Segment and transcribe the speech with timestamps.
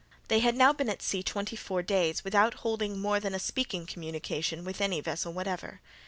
[0.29, 3.85] They had now been at sea twenty four days, without holding more than a speaking
[3.85, 5.79] communication with any vessel whatever.